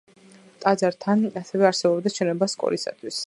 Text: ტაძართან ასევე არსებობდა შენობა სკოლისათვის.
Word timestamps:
ტაძართან 0.63 1.21
ასევე 1.43 1.69
არსებობდა 1.71 2.15
შენობა 2.17 2.51
სკოლისათვის. 2.57 3.19